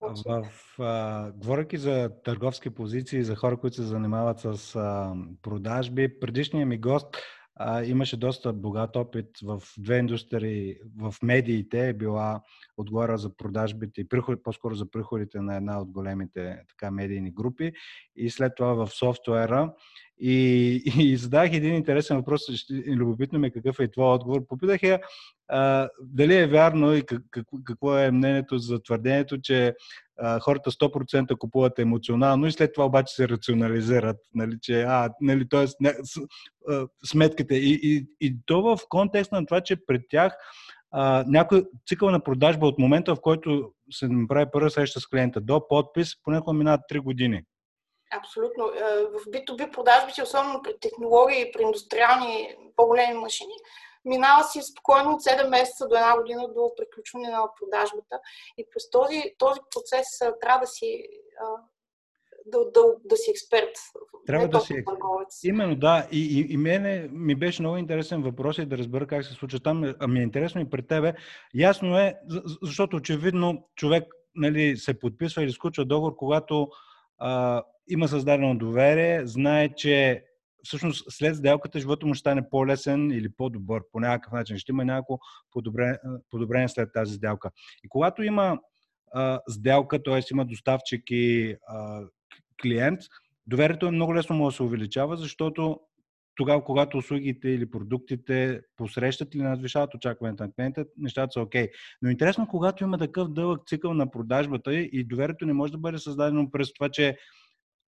[0.00, 6.68] В, а, говоряки за търговски позиции, за хора, които се занимават с а, продажби, предишният
[6.68, 7.06] ми гост
[7.62, 10.76] а, имаше доста богат опит в две индустрии.
[10.98, 12.42] В медиите е била
[12.76, 17.72] отгоре за продажбите и приход, по-скоро за приходите на една от големите така, медийни групи.
[18.16, 19.74] И след това в софтуера.
[20.20, 22.42] И, и задах един интересен въпрос.
[22.86, 24.46] Любопитно ми е какъв е твой отговор.
[24.46, 25.00] Попитах я
[25.48, 27.22] а, дали е вярно и как,
[27.64, 29.74] какво е мнението за твърдението, че
[30.40, 34.16] хората 100% купуват емоционално и след това обаче се рационализират.
[34.34, 35.66] Нали, че, а, нали, т.е.
[37.04, 37.54] сметките.
[37.54, 40.36] И, и, и то в контекст на това, че пред тях
[40.90, 45.40] а, някой цикъл на продажба от момента, в който се направи първа среща с клиента
[45.40, 47.42] до подпис, понякога минават 3 години.
[48.18, 48.64] Абсолютно.
[48.64, 53.54] Е, в B2B продажбите, особено при технологии и при индустриални по-големи машини,
[54.04, 58.20] минава си спокойно от 7 месеца до една година до приключване на продажбата.
[58.58, 60.06] И през този, този процес
[60.40, 61.06] трябва да си
[62.46, 63.70] да, да, да си експерт.
[64.26, 65.44] Трябва да си търговец.
[65.44, 66.08] Именно, да.
[66.12, 69.60] И, и, и мене ми беше много интересен въпрос и да разбера как се случва
[69.60, 69.94] там.
[70.00, 71.14] А ми е интересно и пред тебе.
[71.54, 72.14] Ясно е,
[72.62, 76.68] защото очевидно човек нали, се подписва или сключва договор, когато
[77.18, 80.24] а, има създадено доверие, знае, че
[80.64, 84.58] всъщност след сделката живота му ще стане по-лесен или по-добър по някакъв начин.
[84.58, 85.18] Ще има някакво
[85.50, 85.98] подобрение,
[86.30, 87.50] подобрение след тази сделка.
[87.84, 88.58] И когато има
[89.12, 90.20] а, сделка, т.е.
[90.30, 92.02] има доставчик и а,
[92.62, 93.00] клиент,
[93.46, 95.80] доверието е много лесно може да се увеличава, защото
[96.40, 101.66] тогава, когато услугите или продуктите посрещат или надвишават очакването на клиента, нещата са окей.
[101.66, 101.70] Okay.
[102.02, 105.98] Но интересно, когато има такъв дълъг цикъл на продажбата и доверието не може да бъде
[105.98, 107.16] създадено през това, че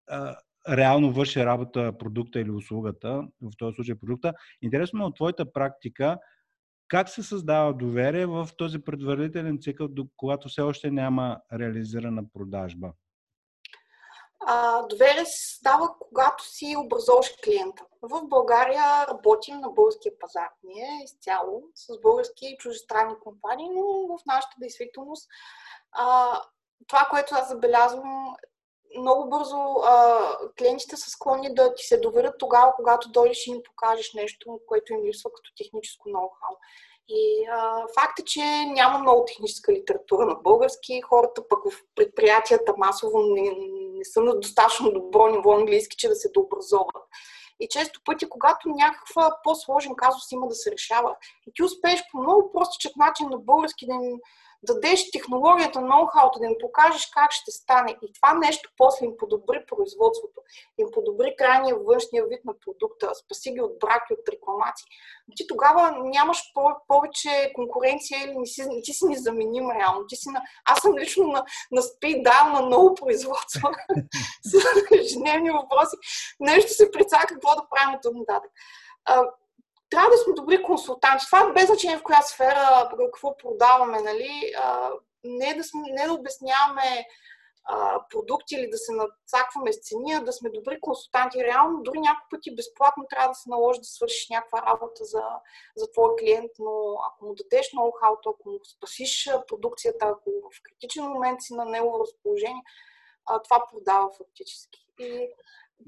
[0.09, 0.35] а,
[0.69, 4.33] реално върши работа продукта или услугата, в този случай продукта.
[4.61, 6.17] Интересно от твоята практика,
[6.87, 12.91] как се създава доверие в този предварителен цикъл, когато все още няма реализирана продажба?
[14.47, 17.83] А, доверие се става, когато си образоваш клиента.
[18.01, 20.49] В България работим на българския пазар.
[20.63, 25.29] Ние изцяло с български и чужестранни компании, но в нашата действителност
[25.91, 26.37] а,
[26.87, 28.35] това, което аз забелязвам,
[28.99, 30.19] много бързо а,
[30.59, 34.93] клиентите са склонни да ти се доверят тогава, когато дойдеш и им покажеш нещо, което
[34.93, 36.57] им липсва като техническо ноу-хау.
[37.07, 41.01] И а, факт е, че няма много техническа литература на български.
[41.01, 43.41] Хората пък в предприятията масово не,
[43.97, 46.95] не са на достатъчно добро ниво английски, че да се дообразоват.
[47.59, 51.15] И често пъти, когато някаква по-сложен казус има да се решава
[51.47, 54.19] и ти успееш по много простичък начин на български да им
[54.63, 59.65] дадеш технологията, ноу-хаута, да им покажеш как ще стане и това нещо после им подобри
[59.67, 60.41] производството,
[60.77, 64.85] им подобри крайния външния вид на продукта, спаси ги от браки, от рекламации,
[65.35, 66.39] ти тогава нямаш
[66.87, 70.07] повече конкуренция или не си, ти си незаменим реално.
[70.07, 70.41] Ти си на...
[70.65, 73.71] Аз съм лично на, на спид дайл на много производства
[74.45, 74.53] с
[74.99, 75.97] ежедневни въпроси.
[76.39, 78.51] Нещо се прецака какво да правим от нататък
[79.93, 81.25] трябва да сме добри консултанти.
[81.25, 84.53] Това е без значение в коя сфера, какво продаваме, нали?
[84.57, 84.89] А,
[85.23, 87.05] не, да сме, не да обясняваме
[87.65, 91.43] а, продукти или да се нацакваме с цени, а да сме добри консултанти.
[91.43, 95.23] Реално, дори няколко пъти безплатно трябва да се наложи да свършиш някаква работа за,
[95.75, 101.03] за твой клиент, но ако му дадеш ноу-хауто, ако му спасиш продукцията, ако в критичен
[101.05, 102.63] момент си на негово разположение,
[103.25, 104.79] а, това продава фактически.
[104.99, 105.29] И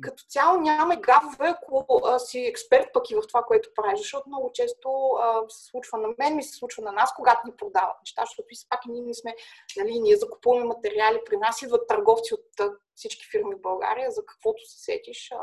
[0.01, 4.29] като цяло няма гавове, ако а, си експерт пък и в това, което правиш, защото
[4.29, 4.89] много често
[5.21, 8.47] а, се случва на мен, ми се случва на нас, когато ни продават неща, защото
[8.51, 9.35] и пак и ние не сме,
[9.77, 14.25] нали, ние закупуваме материали, при нас идват търговци от а, всички фирми в България, за
[14.25, 15.31] каквото се сетиш.
[15.31, 15.37] А,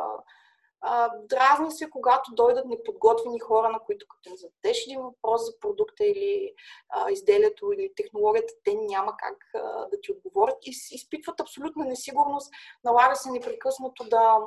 [1.23, 6.05] дразни се, когато дойдат неподготвени хора, на които като им зададеш един въпрос за продукта
[6.05, 6.55] или
[6.89, 12.53] а, изделието или технологията, те няма как а, да ти отговорят и изпитват абсолютна несигурност.
[12.85, 14.39] Налага се непрекъснато да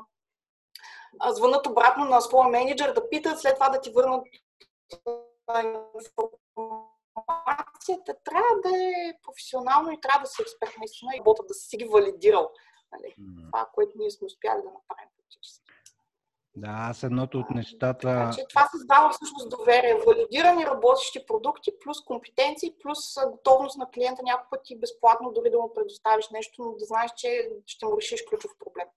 [1.30, 4.28] звънат обратно на своя менеджер, да питат, след това да ти върнат
[7.18, 8.16] информацията.
[8.24, 11.86] Трябва да е професионално и трябва да си експерт наистина и работа да си ги
[11.86, 12.52] валидирал.
[12.92, 13.16] Нали?
[13.46, 15.65] Това, което ние сме успяли да направим практически.
[16.58, 18.08] Да, аз едното от нещата...
[18.08, 20.02] Значи, това създава всъщност доверие.
[20.08, 23.00] Валидирани работещи продукти, плюс компетенции, плюс
[23.32, 27.12] готовност на клиента някой път и безплатно дори да му предоставиш нещо, но да знаеш,
[27.18, 28.88] че ще му решиш ключов проблем.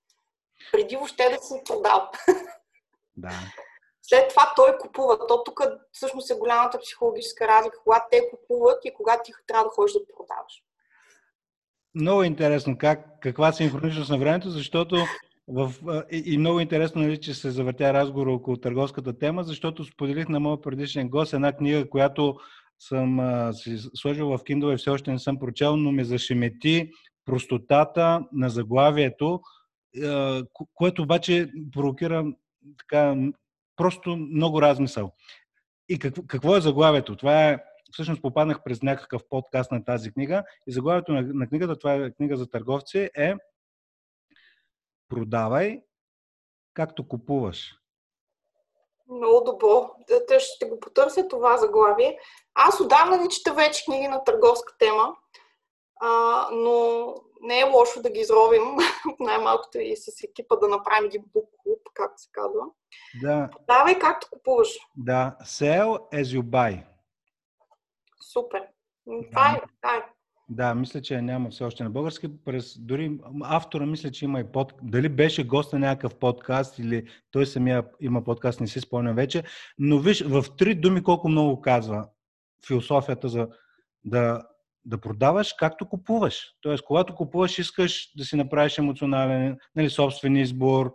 [0.72, 2.10] Преди въобще да си продал.
[3.20, 3.30] Да.
[4.02, 5.26] След това той купува.
[5.26, 9.70] То тук всъщност е голямата психологическа разлика, когато те купуват и когато ти трябва да
[9.70, 10.62] ходиш да продаваш.
[11.94, 14.96] Много интересно как, каква синхроничност на времето, защото
[15.48, 15.74] в,
[16.12, 20.40] и, и много интересно, нали, че се завъртя разговор около търговската тема, защото споделих на
[20.40, 22.36] моят предишен гост една книга, която
[22.78, 26.90] съм а, си сложил в Kindle и все още не съм прочел, но ме зашемети
[27.24, 29.40] простотата на заглавието,
[30.04, 30.42] а,
[30.74, 32.26] което обаче провокира
[32.78, 33.16] така,
[33.76, 35.12] просто много размисъл.
[35.88, 37.16] И какво, какво е заглавието?
[37.16, 37.58] Това е,
[37.92, 42.10] всъщност попаднах през някакъв подкаст на тази книга и заглавието на, на книгата, това е
[42.10, 43.34] книга за търговци, е
[45.08, 45.82] Продавай
[46.74, 47.74] както купуваш.
[49.08, 49.90] Много добро.
[50.28, 52.18] Те ще го потърся това заглавие.
[52.54, 55.16] Аз отдавна не чета вече книги на търговска тема,
[56.00, 58.62] а, но не е лошо да ги изровим
[59.20, 62.64] най-малкото и с екипа да направим един бук клуб, както се казва.
[63.22, 63.50] Да.
[63.66, 64.78] Давай както купуваш.
[64.96, 66.84] Да, sell as you buy.
[68.32, 68.68] Супер.
[69.30, 70.17] Това е, е.
[70.50, 72.44] Да, мисля, че няма все още на български.
[72.44, 74.72] През, дори автора мисля, че има и под...
[74.82, 79.42] Дали беше гост на някакъв подкаст или той самия има подкаст, не си спомням вече.
[79.78, 82.08] Но виж, в три думи колко много казва
[82.66, 83.48] философията за
[84.04, 84.42] да,
[84.84, 86.54] да продаваш както купуваш.
[86.60, 90.94] Тоест, когато купуваш, искаш да си направиш емоционален, нали, собствен избор.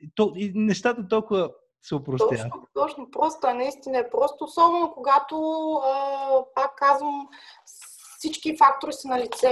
[0.00, 1.50] И, то, и нещата толкова
[1.82, 2.38] се упростяват.
[2.38, 3.10] Точно, точно.
[3.10, 5.36] Просто наистина е просто, особено когато,
[5.72, 7.28] а, пак казвам,
[8.24, 9.50] всички фактори са на лице.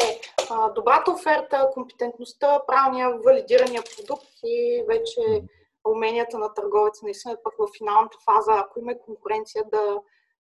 [0.75, 5.21] Добрата оферта, компетентността, правилния, валидирания продукт и вече
[5.85, 9.83] уменията на търговеца наистина пък в финалната фаза, ако има конкуренция, да,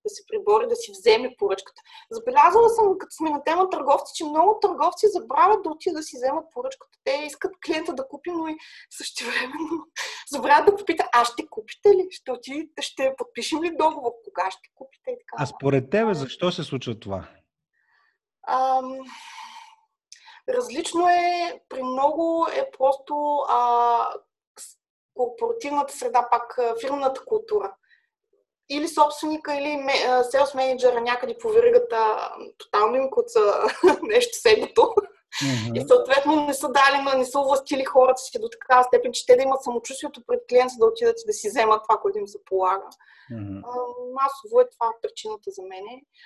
[0.04, 1.82] да се прибори, да си вземе поръчката.
[2.10, 6.16] Забелязала съм, като сме на тема търговци, че много търговци забравят да отидат да си
[6.16, 6.98] вземат поръчката.
[7.04, 8.56] Те искат клиента да купи, но и
[8.90, 9.76] също времено
[10.32, 12.08] забравят да попитат, а ще купите ли?
[12.10, 14.12] Ще отидете, ще подпишем ли договор?
[14.24, 15.10] Кога ще купите?
[15.10, 15.42] И така.
[15.42, 17.28] А според тебе защо се случва това?
[18.48, 18.98] Ам,
[20.48, 24.08] различно е, при много е просто а,
[25.14, 27.74] корпоративната среда, пак фирмената култура.
[28.68, 29.86] Или собственика, или
[30.30, 33.62] селс менеджера някъде по веригата тотално им куца
[34.02, 34.94] нещо седното.
[35.32, 35.78] Mm-hmm.
[35.78, 39.36] И съответно не са дали, не са властили хората си до такава степен, че те
[39.36, 42.44] да имат самочувствието пред клиента да отидат и да си вземат това, което им се
[42.44, 42.88] полага.
[43.32, 43.60] Mm-hmm.
[44.20, 45.84] масово е това причината за мен.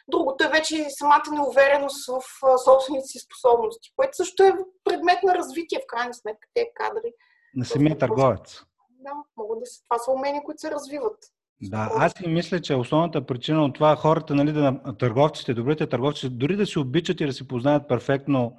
[0.08, 2.20] Другото е вече самата неувереност в
[2.64, 4.52] собствените си способности, което също е
[4.84, 7.12] предмет на развитие, в крайна сметка, те кадри.
[7.54, 8.62] На самия търговец.
[8.90, 9.82] Да, могат да се.
[9.82, 11.18] Това са умения, които се развиват.
[11.62, 16.28] Да, аз си мисля, че основната причина от това хората, нали, да, търговците, добрите търговци,
[16.28, 18.56] дори да си обичат и да си познаят перфектно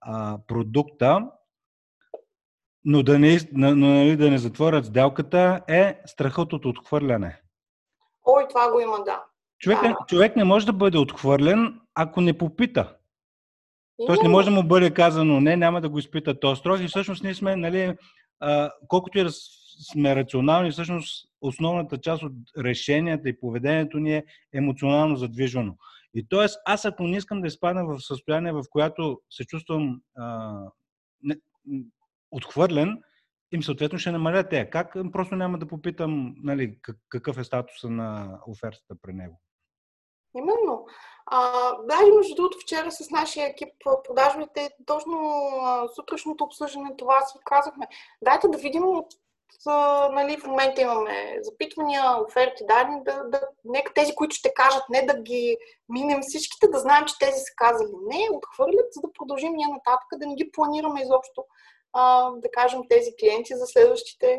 [0.00, 1.30] а, продукта,
[2.84, 7.40] но да не, но, нали, да не затворят сделката, е страхът от отхвърляне.
[8.26, 9.24] Ой, това го има, да.
[9.58, 9.96] Човек, да.
[10.08, 12.96] човек не може да бъде отхвърлен, ако не попита.
[14.06, 16.80] Тоест не може да му бъде казано, не, няма да го изпита този строг.
[16.80, 17.96] И всъщност ние сме, нали,
[18.40, 19.30] а, колкото и да
[19.92, 25.74] сме рационални, всъщност основната част от решенията и поведението ни е емоционално задвижено.
[26.14, 26.46] И т.е.
[26.64, 30.58] аз ако не искам да изпадна в състояние, в което се чувствам а,
[31.22, 31.36] не,
[32.30, 33.02] отхвърлен,
[33.52, 34.70] им съответно ще намаля те.
[34.70, 34.96] Как?
[35.12, 39.40] Просто няма да попитам нали, какъв е статуса на офертата при него.
[40.36, 40.86] Именно.
[41.26, 43.68] А, даже между другото, вчера с нашия екип
[44.04, 45.18] продажбите, точно
[45.62, 47.86] а, сутрешното обсъждане, това си казахме.
[48.22, 49.06] Дайте да видим от
[50.12, 55.02] нали, в момента имаме запитвания, оферти, дадени, да, да, нека тези, които ще кажат не
[55.02, 55.56] да ги
[55.88, 60.08] минем всичките, да знаем, че тези са казали не, отхвърлят, за да продължим ние нататък,
[60.16, 61.44] да не ги планираме изобщо,
[61.92, 64.38] а, да кажем, тези клиенти за следващите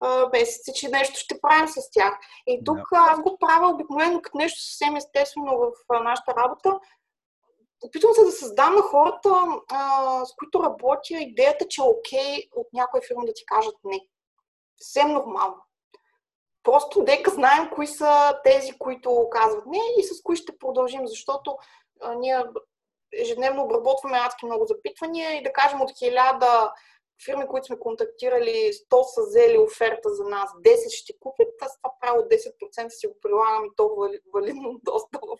[0.00, 2.18] а, месеци, че нещо ще правим с тях.
[2.46, 3.12] И тук yeah.
[3.12, 6.78] аз го правя обикновено като нещо съвсем естествено в а, нашата работа.
[7.84, 9.30] Опитвам се да създам на хората,
[9.70, 14.00] а, с които работя, идеята, че е окей от някоя фирма да ти кажат не
[14.80, 15.56] съвсем нормално.
[16.62, 21.56] Просто дека знаем кои са тези, които казват не и с кои ще продължим, защото
[22.02, 22.44] а, ние
[23.12, 26.72] ежедневно обработваме адски много запитвания и да кажем от хиляда
[27.24, 31.94] фирми, които сме контактирали, 100 са взели оферта за нас, 10 ще купят, аз това
[32.00, 33.96] правило 10% си го прилагам и то
[34.34, 35.38] валидно доста в,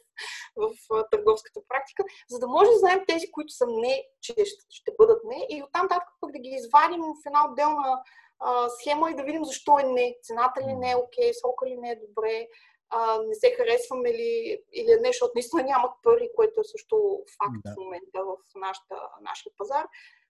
[0.57, 4.65] в, в търговската практика, за да може да знаем тези, които са не, че ще,
[4.71, 8.03] ще бъдат не и оттам татък пък да ги извадим в една отделна
[8.41, 10.17] а, схема и да видим защо е не.
[10.23, 12.47] Цената ли не е окей, срока ли не е добре,
[12.91, 16.97] а, не се харесваме ли или е нещо, защото наистина нямат пари, което е също
[17.39, 17.73] факт да.
[17.73, 19.87] в момента в нашата, нашия пазар.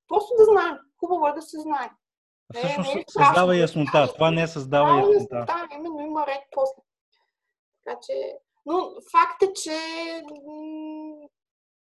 [0.08, 0.76] Просто да знаем.
[1.00, 1.90] Хубаво е да се знае.
[2.54, 4.12] Не, Всъщност не е създава яснота.
[4.14, 5.44] Това не е създава да, яснота.
[5.46, 6.82] Да, именно има ред после.
[7.84, 8.38] Така че...
[8.66, 9.78] Но факт е, че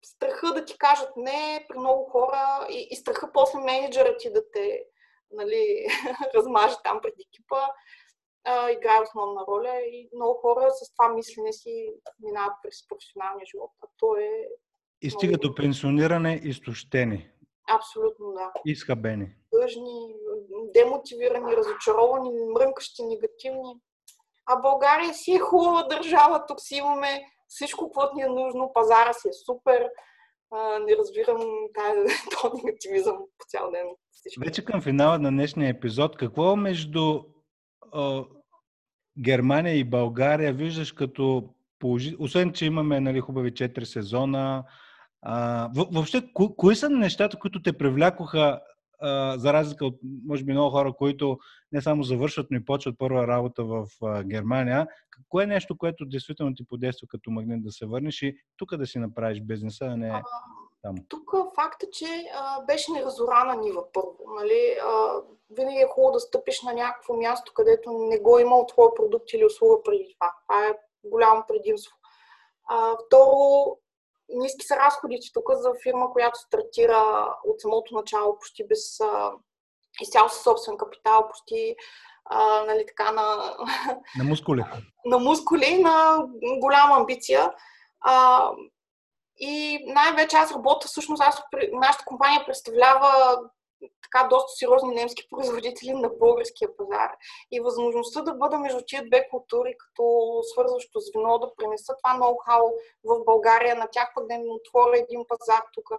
[0.05, 4.51] страха да ти кажат не при много хора и, и страха после менеджера ти да
[4.51, 4.83] те
[5.35, 5.87] нали,
[6.35, 7.61] размаже там пред екипа,
[8.43, 13.71] а, играе основна роля и много хора с това мислене си минават през професионалния живот.
[13.83, 14.29] А то е.
[15.01, 17.29] И стига до пенсиониране, изтощени.
[17.69, 18.51] Абсолютно да.
[18.65, 19.27] Изхабени.
[19.51, 20.15] Тъжни,
[20.73, 23.81] демотивирани, разочаровани, мрънкащи, негативни.
[24.45, 29.13] А България си е хубава държава, тук си имаме всичко, което ни е нужно, пазара
[29.13, 29.89] си е супер.
[30.51, 31.41] А, не разбирам
[32.41, 33.87] този негативизъм по цял ден.
[34.39, 37.21] Вече към финала на днешния епизод, какво между
[37.93, 38.23] а,
[39.19, 42.15] Германия и България виждаш като положи...
[42.19, 44.63] Освен, че имаме нали, хубави 4 сезона,
[45.21, 48.61] а, въобще, ко, кои са нещата, които те привлякоха,
[48.99, 51.37] а, за разлика от, може би, много хора, които
[51.71, 54.87] не само завършват, но и почват първа работа в а, Германия?
[55.29, 58.87] Кое е нещо, което действително ти подейства като магнит да се върнеш и тук да
[58.87, 60.21] си направиш бизнеса, а не
[60.85, 60.95] там?
[61.09, 62.05] Тук факта, че
[62.35, 64.17] а, беше неразорана нива първо.
[64.35, 64.77] Нали?
[64.83, 68.87] А, винаги е хубаво да стъпиш на някакво място, където не го е имал твой
[68.95, 70.33] продукт или услуга преди това.
[70.47, 71.95] Това е голямо предимство.
[72.69, 73.77] А, второ,
[74.29, 78.99] ниски са разходите тук за фирма, която стартира от самото начало почти без
[80.01, 81.75] изцяло със собствен капитал, почти
[82.25, 83.55] а, нали, така на...
[84.17, 84.63] На мускули.
[85.05, 86.17] на мускули, на
[86.59, 87.53] голяма амбиция.
[88.01, 88.49] А,
[89.37, 93.39] и най-вече аз работя, всъщност аз, нашата компания представлява
[94.01, 97.11] така доста сериозни немски производители на българския пазар.
[97.51, 102.73] И възможността да бъда между тия две култури, като свързващо звено, да пренеса това ноу-хау
[103.03, 105.89] в България, на тях пък да им отворя един пазар тук.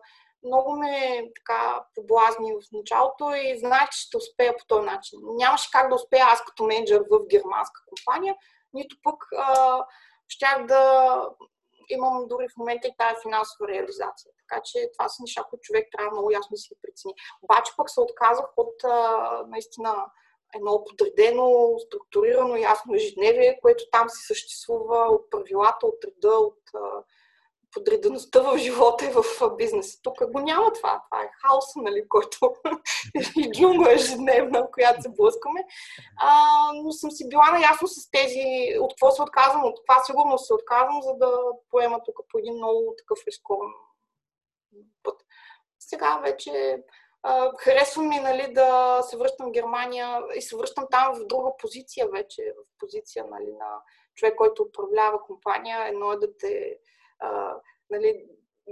[0.43, 5.19] Много ме така поблазни в началото и знаех, че ще успея по този начин.
[5.23, 8.37] Нямаше как да успея аз като менеджер в германска компания,
[8.73, 9.85] нито пък а,
[10.29, 11.23] щях да
[11.89, 14.33] имам дори в момента и тази финансова реализация.
[14.39, 17.15] Така че това са неща, които човек трябва много ясно да си прецени.
[17.43, 20.07] Обаче пък се отказах от а, наистина
[20.55, 27.03] едно подредено, структурирано, ясно ежедневие, което там си съществува от правилата, от реда, от а,
[27.77, 29.23] подредеността в живота и в
[29.57, 29.99] бизнеса.
[30.03, 31.03] Тук го няма това.
[31.05, 32.55] Това е хаоса, нали, който
[33.37, 35.61] и джунгла ежедневна, в която се блъскаме.
[36.21, 36.31] А,
[36.75, 38.45] но съм си била наясно с тези,
[38.81, 41.39] от какво се отказвам, от това сигурно се отказвам, за да
[41.71, 43.73] поема тук по един много такъв рискован
[45.03, 45.17] път.
[45.79, 46.83] Сега вече
[47.27, 51.51] Uh, харесвам ми нали, да се връщам в Германия и се връщам там в друга
[51.59, 53.81] позиция вече, в позиция нали, на
[54.15, 55.89] човек, който управлява компания.
[55.89, 56.79] Едно е да те
[57.19, 57.55] а,
[57.91, 58.25] нали,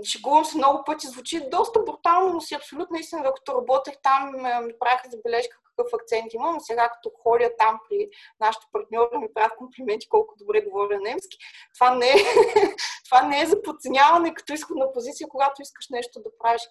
[0.05, 4.33] шегувам се много пъти, звучи доста брутално, но си абсолютно истина, докато работех там,
[4.67, 6.61] ми правиха забележка какъв акцент имам.
[6.61, 8.09] Сега като ходя там при
[8.41, 11.39] нашите партньори, ми правят комплименти колко добре говоря немски.
[11.75, 12.15] Това не е,
[13.05, 16.63] това не е за подценяване като изходна позиция, когато искаш нещо да правиш.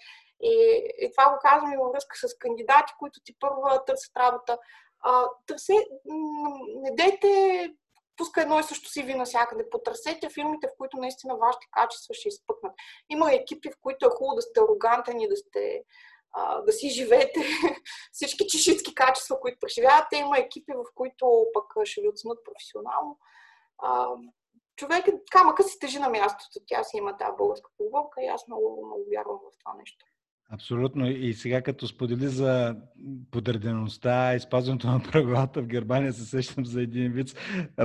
[0.41, 4.57] И, и това го казвам и във връзка с кандидати, които ти първа търсят работа.
[4.99, 5.73] А, търсе,
[6.81, 7.69] не дейте
[8.17, 9.69] пуска едно и също си ви навсякъде.
[9.69, 12.73] Потърсете фирмите, в които наистина вашите качества ще изпъкнат.
[13.09, 15.83] Има екипи, в които е хубаво да сте арогантен и да сте
[16.65, 17.39] да си живеете
[18.11, 20.15] всички чешитски качества, които преживявате.
[20.15, 23.19] Има екипи, в които пък ще ви оценят професионално.
[24.75, 26.65] човек, камъка си тежи на мястото.
[26.67, 30.05] Тя си има тази българска поговорка и аз много, много вярвам в това нещо.
[30.53, 31.09] Абсолютно.
[31.09, 32.75] И сега като сподели за
[33.31, 37.39] подредеността и спазването на правилата в Германия, се сещам за един вид.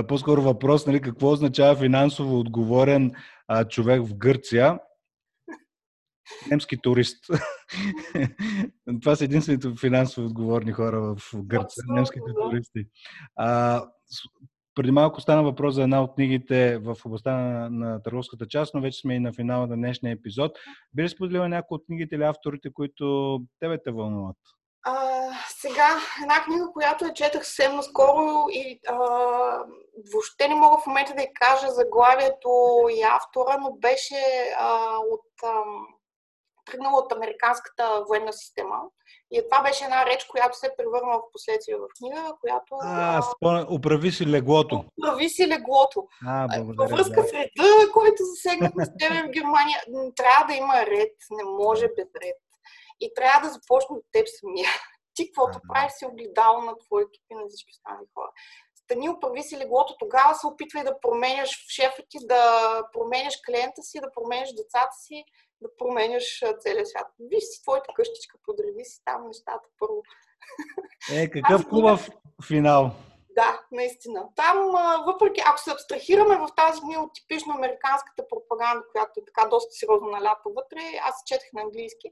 [0.07, 3.11] По-скоро въпрос, нали, какво означава финансово отговорен
[3.47, 4.79] а, човек в Гърция?
[6.51, 7.25] Немски турист.
[9.01, 11.83] Това са единствените финансово отговорни хора в Гърция.
[11.87, 12.85] Немските туристи.
[13.35, 13.83] А,
[14.79, 18.81] преди малко стана въпрос за една от книгите в областта на, на търговската част, но
[18.81, 20.51] вече сме и на финала на днешния епизод.
[20.93, 24.37] Би ли споделила някои от книгите или авторите, които тебе те вълнуват?
[24.83, 24.93] А,
[25.47, 25.87] сега,
[26.23, 28.95] една книга, която я четах съвсем наскоро и а,
[30.13, 32.49] въобще не мога в момента да я кажа заглавието
[32.91, 34.21] и автора, но беше
[34.59, 35.63] а, от, а,
[36.65, 38.81] тръгнала от американската военна система.
[39.31, 42.75] И това беше една реч, която се превърна в последствие в книга, която...
[42.81, 44.85] А, спомня, управи си леглото.
[44.97, 46.07] Управи си леглото.
[46.27, 46.87] А, благодаря.
[46.87, 47.27] Във връзка да.
[47.27, 49.79] с реда, който засегнахме с тебе в Германия,
[50.15, 52.37] трябва да има ред, не може без ред.
[52.99, 54.69] И трябва да започне от теб самия.
[55.15, 58.31] Ти, каквото правиш, си огледал на твои екипи на всички останали хора.
[58.75, 62.43] Стани, управи си леглото, тогава се опитвай да променяш шефа ти, да
[62.93, 65.23] променяш клиента си, да променяш децата си,
[65.61, 67.07] да променяш целия свят.
[67.19, 70.03] Виж си твоята къщичка, подреди си там нещата първо.
[71.13, 72.09] Е, какъв хубав
[72.47, 72.91] финал.
[73.39, 74.21] Да, наистина.
[74.35, 74.57] Там,
[75.05, 79.71] въпреки, ако се абстрахираме в тази книга от типично американската пропаганда, която е така доста
[79.71, 82.07] сериозно налята вътре, аз четах на английски,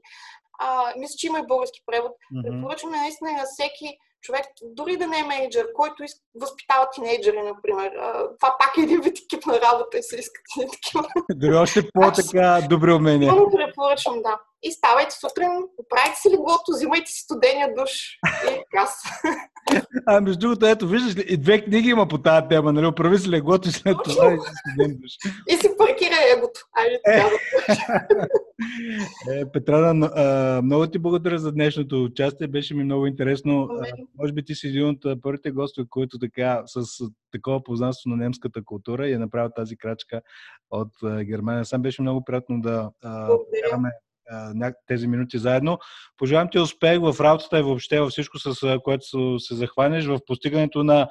[0.60, 2.12] а, мисля, че има и български превод.
[2.12, 2.42] Mm-hmm.
[2.42, 7.92] Препоръчваме наистина на всеки човек, дори да не е менеджер, който иска, възпитава тинейджери, например.
[8.40, 11.08] Това пак е един вид екип на работа и се искат такива.
[11.34, 13.32] Дори още по-така добри умения.
[13.32, 14.40] Много препоръчвам, да.
[14.62, 17.90] И ставайте сутрин, оправите си леглото, взимайте си студения душ
[18.50, 19.02] и газ.
[20.06, 22.86] А между другото, ето, виждаш ли, и две книги има по тази тема, нали?
[22.86, 24.36] Оправи си леглото и след това и
[24.88, 25.10] душ.
[25.48, 26.60] И си паркира егото.
[26.76, 27.22] Айде, е.
[29.40, 32.46] е, Петрана, много ти благодаря за днешното участие.
[32.46, 33.68] Беше ми много интересно.
[34.18, 36.84] Може би ти си един от първите гости, които така с
[37.32, 40.20] такова познанство на немската култура и е направил тази крачка
[40.70, 40.92] от
[41.24, 41.64] Германия.
[41.64, 42.90] Сам беше много приятно да
[43.64, 43.90] караме
[44.86, 45.78] тези минути заедно.
[46.16, 50.84] Пожелавам ти успех в работата и въобще във всичко, с което се захванеш в постигането
[50.84, 51.08] на,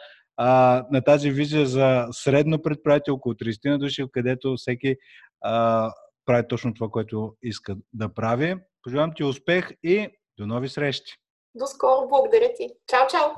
[0.91, 4.95] на тази визия за средно предприятие, около 30 на души, където всеки
[5.41, 5.91] а,
[6.25, 8.55] прави точно това, което иска да прави.
[8.83, 10.07] Пожелавам ти успех и
[10.39, 11.13] до нови срещи!
[11.55, 12.69] До скоро, благодаря ти.
[12.87, 13.29] Чао, чао!